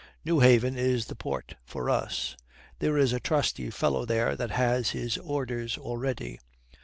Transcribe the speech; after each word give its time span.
Newhaven 0.25 0.75
is 0.77 1.05
the 1.05 1.15
port 1.15 1.57
for 1.63 1.87
us. 1.87 2.35
There 2.79 2.97
is 2.97 3.13
a 3.13 3.19
trusty 3.19 3.69
fellow 3.69 4.03
there 4.03 4.35
has 4.35 4.89
his 4.89 5.19
orders 5.19 5.77
already. 5.77 6.39